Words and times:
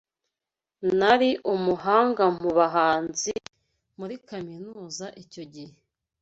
Nari 0.99 1.29
umuhanga 1.53 2.23
mubuhanzi 2.39 3.33
muri 3.99 4.15
kaminuza 4.27 5.05
icyo 5.23 5.43
gihe. 5.53 5.73